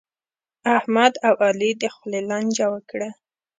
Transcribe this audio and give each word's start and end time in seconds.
احمد 0.77 1.13
او 1.27 1.33
علي 1.47 1.71
د 1.81 1.83
خولې 1.93 2.21
لانجه 2.29 2.65
وکړه. 2.73 3.09